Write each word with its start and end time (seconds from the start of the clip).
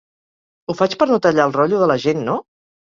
Ho 0.73 0.77
faig 0.81 0.97
per 1.03 1.09
no 1.11 1.21
tallar 1.27 1.47
el 1.51 1.57
rotllo 1.61 1.85
de 1.87 1.95
la 1.95 2.03
gent, 2.09 2.29
no? 2.33 2.43